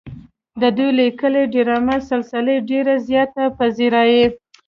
[0.61, 4.23] د دوي ليکلې ډرامو سلسلې ډېره زياته پذيرائي